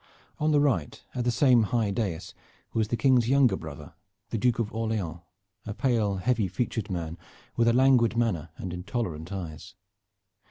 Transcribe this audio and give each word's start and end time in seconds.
On 0.39 0.51
the 0.51 0.59
right, 0.59 0.99
at 1.13 1.25
the 1.25 1.29
same 1.29 1.61
high 1.61 1.91
dais, 1.91 2.33
was 2.73 2.87
the 2.87 2.97
King's 2.97 3.29
younger 3.29 3.55
brother, 3.55 3.93
the 4.31 4.37
Duke 4.39 4.57
of 4.57 4.73
Orleans, 4.73 5.19
a 5.67 5.75
pale 5.75 6.15
heavy 6.15 6.47
featured 6.47 6.89
man, 6.89 7.19
with 7.55 7.67
a 7.67 7.73
languid 7.73 8.17
manner 8.17 8.49
and 8.57 8.73
intolerant 8.73 9.31
eyes. 9.31 9.75